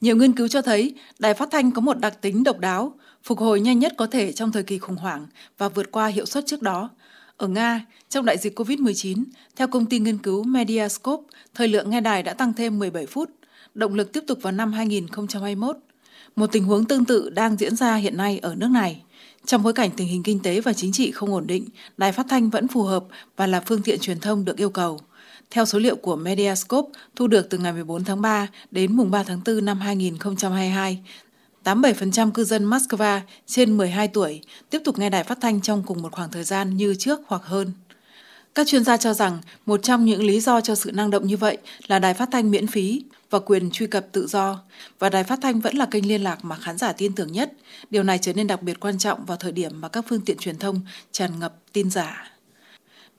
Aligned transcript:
Nhiều 0.00 0.16
nghiên 0.16 0.32
cứu 0.32 0.48
cho 0.48 0.62
thấy 0.62 0.94
đài 1.18 1.34
phát 1.34 1.48
thanh 1.52 1.70
có 1.70 1.80
một 1.80 1.98
đặc 1.98 2.20
tính 2.20 2.44
độc 2.44 2.58
đáo, 2.58 2.94
phục 3.24 3.38
hồi 3.38 3.60
nhanh 3.60 3.78
nhất 3.78 3.92
có 3.96 4.06
thể 4.06 4.32
trong 4.32 4.52
thời 4.52 4.62
kỳ 4.62 4.78
khủng 4.78 4.96
hoảng 4.96 5.26
và 5.58 5.68
vượt 5.68 5.90
qua 5.90 6.06
hiệu 6.06 6.26
suất 6.26 6.46
trước 6.46 6.62
đó. 6.62 6.90
Ở 7.36 7.48
Nga, 7.48 7.86
trong 8.08 8.24
đại 8.24 8.38
dịch 8.38 8.58
COVID-19, 8.58 9.24
theo 9.56 9.68
công 9.68 9.86
ty 9.86 9.98
nghiên 9.98 10.18
cứu 10.18 10.44
Mediascope, 10.44 11.22
thời 11.54 11.68
lượng 11.68 11.90
nghe 11.90 12.00
đài 12.00 12.22
đã 12.22 12.34
tăng 12.34 12.52
thêm 12.52 12.78
17 12.78 13.06
phút, 13.06 13.30
động 13.74 13.94
lực 13.94 14.12
tiếp 14.12 14.24
tục 14.26 14.38
vào 14.42 14.52
năm 14.52 14.72
2021. 14.72 15.76
Một 16.36 16.46
tình 16.52 16.64
huống 16.64 16.84
tương 16.84 17.04
tự 17.04 17.30
đang 17.30 17.56
diễn 17.56 17.76
ra 17.76 17.94
hiện 17.94 18.16
nay 18.16 18.38
ở 18.38 18.54
nước 18.54 18.70
này. 18.70 19.02
Trong 19.44 19.62
bối 19.62 19.72
cảnh 19.72 19.90
tình 19.96 20.08
hình 20.08 20.22
kinh 20.22 20.40
tế 20.40 20.60
và 20.60 20.72
chính 20.72 20.92
trị 20.92 21.10
không 21.10 21.34
ổn 21.34 21.46
định, 21.46 21.68
đài 21.96 22.12
phát 22.12 22.26
thanh 22.28 22.50
vẫn 22.50 22.68
phù 22.68 22.82
hợp 22.82 23.04
và 23.36 23.46
là 23.46 23.60
phương 23.60 23.82
tiện 23.82 23.98
truyền 24.00 24.20
thông 24.20 24.44
được 24.44 24.56
yêu 24.56 24.70
cầu. 24.70 25.00
Theo 25.50 25.64
số 25.64 25.78
liệu 25.78 25.96
của 25.96 26.16
Mediascope 26.16 26.88
thu 27.16 27.26
được 27.26 27.50
từ 27.50 27.58
ngày 27.58 27.72
14 27.72 28.04
tháng 28.04 28.22
3 28.22 28.46
đến 28.70 28.96
mùng 28.96 29.10
3 29.10 29.22
tháng 29.22 29.40
4 29.46 29.64
năm 29.64 29.80
2022, 29.80 30.98
87% 31.64 32.30
cư 32.30 32.44
dân 32.44 32.70
Moscow 32.70 33.20
trên 33.46 33.76
12 33.76 34.08
tuổi 34.08 34.40
tiếp 34.70 34.82
tục 34.84 34.98
nghe 34.98 35.10
đài 35.10 35.24
phát 35.24 35.38
thanh 35.40 35.60
trong 35.60 35.82
cùng 35.86 36.02
một 36.02 36.12
khoảng 36.12 36.30
thời 36.30 36.44
gian 36.44 36.76
như 36.76 36.94
trước 36.94 37.20
hoặc 37.26 37.42
hơn. 37.44 37.72
Các 38.54 38.66
chuyên 38.66 38.84
gia 38.84 38.96
cho 38.96 39.14
rằng 39.14 39.38
một 39.66 39.82
trong 39.82 40.04
những 40.04 40.22
lý 40.22 40.40
do 40.40 40.60
cho 40.60 40.74
sự 40.74 40.92
năng 40.92 41.10
động 41.10 41.26
như 41.26 41.36
vậy 41.36 41.58
là 41.86 41.98
đài 41.98 42.14
phát 42.14 42.28
thanh 42.32 42.50
miễn 42.50 42.66
phí 42.66 43.02
và 43.30 43.38
quyền 43.38 43.70
truy 43.70 43.86
cập 43.86 44.06
tự 44.12 44.26
do, 44.26 44.60
và 44.98 45.10
đài 45.10 45.24
phát 45.24 45.38
thanh 45.42 45.60
vẫn 45.60 45.76
là 45.76 45.86
kênh 45.86 46.08
liên 46.08 46.22
lạc 46.22 46.44
mà 46.44 46.56
khán 46.56 46.78
giả 46.78 46.92
tin 46.92 47.12
tưởng 47.12 47.32
nhất. 47.32 47.52
Điều 47.90 48.02
này 48.02 48.18
trở 48.18 48.32
nên 48.32 48.46
đặc 48.46 48.62
biệt 48.62 48.80
quan 48.80 48.98
trọng 48.98 49.24
vào 49.24 49.36
thời 49.36 49.52
điểm 49.52 49.80
mà 49.80 49.88
các 49.88 50.04
phương 50.08 50.20
tiện 50.20 50.36
truyền 50.36 50.58
thông 50.58 50.80
tràn 51.12 51.38
ngập 51.38 51.54
tin 51.72 51.90
giả. 51.90 52.38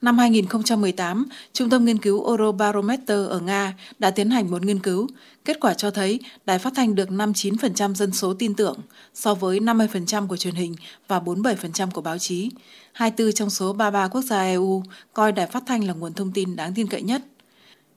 Năm 0.01 0.17
2018, 0.17 1.25
Trung 1.53 1.69
tâm 1.69 1.85
Nghiên 1.85 1.97
cứu 1.97 2.25
Eurobarometer 2.25 3.27
ở 3.29 3.39
Nga 3.39 3.73
đã 3.99 4.11
tiến 4.11 4.29
hành 4.29 4.51
một 4.51 4.61
nghiên 4.61 4.79
cứu. 4.79 5.07
Kết 5.45 5.59
quả 5.59 5.73
cho 5.73 5.91
thấy 5.91 6.19
đài 6.45 6.59
phát 6.59 6.73
thanh 6.75 6.95
được 6.95 7.09
59% 7.09 7.93
dân 7.93 8.11
số 8.11 8.33
tin 8.33 8.53
tưởng 8.53 8.77
so 9.13 9.33
với 9.33 9.59
50% 9.59 10.27
của 10.27 10.37
truyền 10.37 10.55
hình 10.55 10.75
và 11.07 11.19
47% 11.19 11.91
của 11.91 12.01
báo 12.01 12.17
chí. 12.17 12.51
24 12.91 13.33
trong 13.33 13.49
số 13.49 13.73
33 13.73 14.07
quốc 14.07 14.21
gia 14.21 14.41
EU 14.41 14.83
coi 15.13 15.31
đài 15.31 15.47
phát 15.47 15.63
thanh 15.67 15.83
là 15.83 15.93
nguồn 15.93 16.13
thông 16.13 16.31
tin 16.31 16.55
đáng 16.55 16.73
tin 16.75 16.87
cậy 16.87 17.01
nhất. 17.01 17.21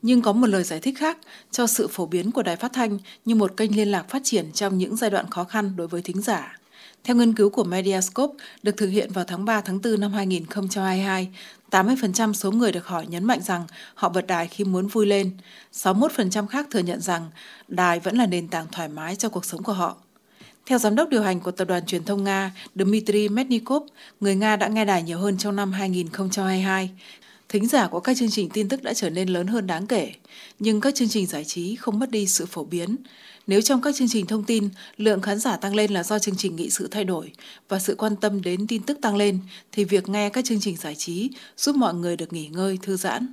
Nhưng 0.02 0.22
có 0.22 0.32
một 0.32 0.46
lời 0.46 0.64
giải 0.64 0.80
thích 0.80 0.98
khác 0.98 1.18
cho 1.50 1.66
sự 1.66 1.88
phổ 1.88 2.06
biến 2.06 2.30
của 2.30 2.42
đài 2.42 2.56
phát 2.56 2.72
thanh 2.72 2.98
như 3.24 3.34
một 3.34 3.56
kênh 3.56 3.76
liên 3.76 3.88
lạc 3.88 4.08
phát 4.08 4.20
triển 4.24 4.52
trong 4.52 4.78
những 4.78 4.96
giai 4.96 5.10
đoạn 5.10 5.30
khó 5.30 5.44
khăn 5.44 5.76
đối 5.76 5.88
với 5.88 6.02
thính 6.02 6.22
giả. 6.22 6.58
Theo 7.04 7.16
nghiên 7.16 7.34
cứu 7.34 7.50
của 7.50 7.64
Mediascope 7.64 8.44
được 8.62 8.76
thực 8.76 8.86
hiện 8.86 9.12
vào 9.12 9.24
tháng 9.24 9.44
3 9.44 9.60
tháng 9.60 9.80
4 9.82 10.00
năm 10.00 10.12
2022, 10.12 11.28
80% 11.70 12.32
số 12.32 12.50
người 12.50 12.72
được 12.72 12.86
hỏi 12.86 13.06
nhấn 13.06 13.24
mạnh 13.24 13.40
rằng 13.42 13.66
họ 13.94 14.08
bật 14.08 14.26
đài 14.26 14.48
khi 14.48 14.64
muốn 14.64 14.86
vui 14.86 15.06
lên. 15.06 15.30
61% 15.72 16.46
khác 16.46 16.66
thừa 16.70 16.78
nhận 16.78 17.00
rằng 17.00 17.30
đài 17.68 18.00
vẫn 18.00 18.16
là 18.16 18.26
nền 18.26 18.48
tảng 18.48 18.66
thoải 18.72 18.88
mái 18.88 19.16
cho 19.16 19.28
cuộc 19.28 19.44
sống 19.44 19.62
của 19.62 19.72
họ. 19.72 19.96
Theo 20.66 20.78
giám 20.78 20.94
đốc 20.94 21.08
điều 21.08 21.22
hành 21.22 21.40
của 21.40 21.50
tập 21.50 21.64
đoàn 21.64 21.86
truyền 21.86 22.04
thông 22.04 22.24
Nga 22.24 22.52
Dmitry 22.74 23.28
Mednikov, 23.28 23.82
người 24.20 24.34
Nga 24.34 24.56
đã 24.56 24.68
nghe 24.68 24.84
đài 24.84 25.02
nhiều 25.02 25.18
hơn 25.18 25.38
trong 25.38 25.56
năm 25.56 25.72
2022. 25.72 26.90
Thính 27.52 27.66
giả 27.66 27.88
của 27.88 28.00
các 28.00 28.16
chương 28.16 28.30
trình 28.30 28.48
tin 28.50 28.68
tức 28.68 28.82
đã 28.82 28.94
trở 28.94 29.10
nên 29.10 29.28
lớn 29.28 29.46
hơn 29.46 29.66
đáng 29.66 29.86
kể, 29.86 30.12
nhưng 30.58 30.80
các 30.80 30.94
chương 30.94 31.08
trình 31.08 31.26
giải 31.26 31.44
trí 31.44 31.76
không 31.76 31.98
mất 31.98 32.10
đi 32.10 32.26
sự 32.26 32.46
phổ 32.46 32.64
biến. 32.64 32.96
Nếu 33.46 33.60
trong 33.60 33.82
các 33.82 33.94
chương 33.94 34.08
trình 34.08 34.26
thông 34.26 34.44
tin, 34.44 34.68
lượng 34.96 35.20
khán 35.20 35.38
giả 35.38 35.56
tăng 35.56 35.74
lên 35.74 35.92
là 35.92 36.02
do 36.02 36.18
chương 36.18 36.36
trình 36.36 36.56
nghị 36.56 36.70
sự 36.70 36.88
thay 36.90 37.04
đổi 37.04 37.32
và 37.68 37.78
sự 37.78 37.94
quan 37.94 38.16
tâm 38.16 38.42
đến 38.42 38.66
tin 38.66 38.82
tức 38.82 38.98
tăng 39.02 39.16
lên, 39.16 39.38
thì 39.72 39.84
việc 39.84 40.08
nghe 40.08 40.30
các 40.30 40.44
chương 40.44 40.60
trình 40.60 40.76
giải 40.76 40.94
trí 40.94 41.30
giúp 41.56 41.76
mọi 41.76 41.94
người 41.94 42.16
được 42.16 42.32
nghỉ 42.32 42.48
ngơi, 42.48 42.78
thư 42.82 42.96
giãn. 42.96 43.26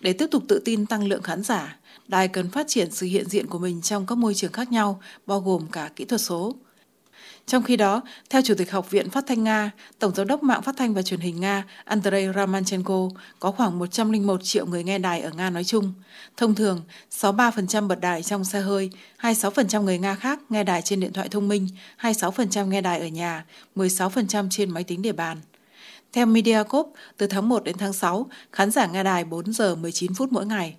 Để 0.00 0.12
tiếp 0.12 0.26
tục 0.30 0.42
tự 0.48 0.62
tin 0.64 0.86
tăng 0.86 1.08
lượng 1.08 1.22
khán 1.22 1.42
giả, 1.42 1.78
đài 2.08 2.28
cần 2.28 2.50
phát 2.50 2.68
triển 2.68 2.90
sự 2.90 3.06
hiện 3.06 3.28
diện 3.28 3.46
của 3.46 3.58
mình 3.58 3.82
trong 3.82 4.06
các 4.06 4.18
môi 4.18 4.34
trường 4.34 4.52
khác 4.52 4.72
nhau, 4.72 5.02
bao 5.26 5.40
gồm 5.40 5.66
cả 5.72 5.90
kỹ 5.96 6.04
thuật 6.04 6.20
số. 6.20 6.54
Trong 7.46 7.62
khi 7.62 7.76
đó, 7.76 8.02
theo 8.30 8.42
Chủ 8.42 8.54
tịch 8.54 8.70
Học 8.70 8.90
viện 8.90 9.10
Phát 9.10 9.24
thanh 9.26 9.44
Nga, 9.44 9.70
Tổng 9.98 10.14
giám 10.14 10.26
đốc 10.26 10.42
mạng 10.42 10.62
phát 10.62 10.74
thanh 10.76 10.94
và 10.94 11.02
truyền 11.02 11.20
hình 11.20 11.40
Nga 11.40 11.64
Andrei 11.84 12.28
Ramanchenko 12.36 13.08
có 13.40 13.50
khoảng 13.50 13.78
101 13.78 14.40
triệu 14.44 14.66
người 14.66 14.84
nghe 14.84 14.98
đài 14.98 15.20
ở 15.20 15.30
Nga 15.30 15.50
nói 15.50 15.64
chung. 15.64 15.92
Thông 16.36 16.54
thường, 16.54 16.80
63% 17.10 17.88
bật 17.88 18.00
đài 18.00 18.22
trong 18.22 18.44
xe 18.44 18.60
hơi, 18.60 18.90
26% 19.20 19.82
người 19.82 19.98
Nga 19.98 20.14
khác 20.14 20.40
nghe 20.48 20.64
đài 20.64 20.82
trên 20.82 21.00
điện 21.00 21.12
thoại 21.12 21.28
thông 21.28 21.48
minh, 21.48 21.68
26% 22.00 22.66
nghe 22.66 22.80
đài 22.80 23.00
ở 23.00 23.06
nhà, 23.06 23.44
16% 23.76 24.48
trên 24.50 24.70
máy 24.70 24.84
tính 24.84 25.02
để 25.02 25.12
bàn. 25.12 25.38
Theo 26.12 26.26
Mediacorp, 26.26 26.86
từ 27.16 27.26
tháng 27.26 27.48
1 27.48 27.64
đến 27.64 27.76
tháng 27.78 27.92
6, 27.92 28.26
khán 28.52 28.70
giả 28.70 28.86
nghe 28.86 29.02
đài 29.02 29.24
4 29.24 29.52
giờ 29.52 29.74
19 29.74 30.14
phút 30.14 30.32
mỗi 30.32 30.46
ngày. 30.46 30.76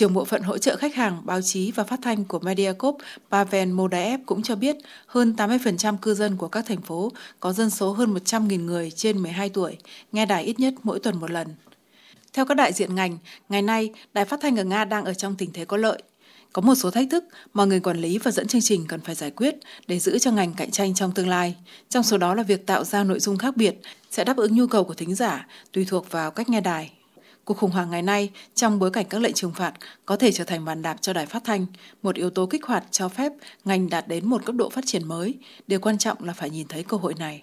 Trưởng 0.00 0.14
bộ 0.14 0.24
phận 0.24 0.42
hỗ 0.42 0.58
trợ 0.58 0.76
khách 0.76 0.94
hàng, 0.94 1.22
báo 1.24 1.42
chí 1.42 1.70
và 1.70 1.84
phát 1.84 1.98
thanh 2.02 2.24
của 2.24 2.38
Mediacorp 2.38 2.96
Pavel 3.30 3.68
Modaev 3.68 4.20
cũng 4.26 4.42
cho 4.42 4.56
biết 4.56 4.76
hơn 5.06 5.34
80% 5.36 5.96
cư 5.96 6.14
dân 6.14 6.36
của 6.36 6.48
các 6.48 6.66
thành 6.66 6.80
phố 6.80 7.12
có 7.40 7.52
dân 7.52 7.70
số 7.70 7.92
hơn 7.92 8.14
100.000 8.14 8.64
người 8.64 8.90
trên 8.90 9.18
12 9.18 9.48
tuổi 9.48 9.76
nghe 10.12 10.26
đài 10.26 10.44
ít 10.44 10.60
nhất 10.60 10.74
mỗi 10.82 11.00
tuần 11.00 11.20
một 11.20 11.30
lần. 11.30 11.48
Theo 12.32 12.44
các 12.44 12.54
đại 12.54 12.72
diện 12.72 12.94
ngành, 12.94 13.18
ngày 13.48 13.62
nay 13.62 13.90
đài 14.12 14.24
phát 14.24 14.40
thanh 14.42 14.56
ở 14.56 14.64
Nga 14.64 14.84
đang 14.84 15.04
ở 15.04 15.14
trong 15.14 15.34
tình 15.36 15.52
thế 15.52 15.64
có 15.64 15.76
lợi. 15.76 16.02
Có 16.52 16.62
một 16.62 16.74
số 16.74 16.90
thách 16.90 17.08
thức 17.10 17.24
mà 17.54 17.64
người 17.64 17.80
quản 17.80 18.00
lý 18.00 18.18
và 18.18 18.30
dẫn 18.30 18.46
chương 18.46 18.60
trình 18.60 18.84
cần 18.88 19.00
phải 19.00 19.14
giải 19.14 19.30
quyết 19.30 19.54
để 19.86 19.98
giữ 19.98 20.18
cho 20.18 20.30
ngành 20.30 20.54
cạnh 20.54 20.70
tranh 20.70 20.94
trong 20.94 21.12
tương 21.12 21.28
lai. 21.28 21.56
Trong 21.88 22.02
số 22.02 22.18
đó 22.18 22.34
là 22.34 22.42
việc 22.42 22.66
tạo 22.66 22.84
ra 22.84 23.04
nội 23.04 23.20
dung 23.20 23.38
khác 23.38 23.56
biệt 23.56 23.74
sẽ 24.10 24.24
đáp 24.24 24.36
ứng 24.36 24.56
nhu 24.56 24.66
cầu 24.66 24.84
của 24.84 24.94
thính 24.94 25.14
giả 25.14 25.46
tùy 25.72 25.84
thuộc 25.88 26.10
vào 26.10 26.30
cách 26.30 26.48
nghe 26.48 26.60
đài. 26.60 26.99
Cuộc 27.44 27.58
khủng 27.58 27.70
hoảng 27.70 27.90
ngày 27.90 28.02
nay, 28.02 28.30
trong 28.54 28.78
bối 28.78 28.90
cảnh 28.90 29.06
các 29.10 29.20
lệnh 29.20 29.34
trừng 29.34 29.52
phạt, 29.54 29.72
có 30.06 30.16
thể 30.16 30.32
trở 30.32 30.44
thành 30.44 30.64
bàn 30.64 30.82
đạp 30.82 30.96
cho 31.00 31.12
đài 31.12 31.26
phát 31.26 31.44
thanh, 31.44 31.66
một 32.02 32.14
yếu 32.14 32.30
tố 32.30 32.46
kích 32.46 32.64
hoạt 32.64 32.84
cho 32.90 33.08
phép 33.08 33.32
ngành 33.64 33.90
đạt 33.90 34.08
đến 34.08 34.26
một 34.26 34.44
cấp 34.44 34.54
độ 34.54 34.68
phát 34.70 34.84
triển 34.86 35.08
mới. 35.08 35.34
Điều 35.66 35.80
quan 35.80 35.98
trọng 35.98 36.24
là 36.24 36.32
phải 36.32 36.50
nhìn 36.50 36.68
thấy 36.68 36.82
cơ 36.82 36.96
hội 36.96 37.14
này. 37.18 37.42